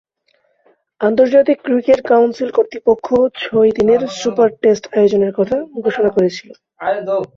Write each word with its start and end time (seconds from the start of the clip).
আন্তর্জাতিক 1.01 1.57
cricket 1.65 1.99
council 2.07 2.49
কর্তৃপক্ষ 2.51 3.07
ছয়-দিনের 3.41 4.01
সুপার 4.19 4.49
টেস্ট 4.61 4.83
আয়োজনের 4.93 5.31
কথা 5.33 5.55
ঘোষণা 5.81 6.09
করেছিল। 6.09 6.49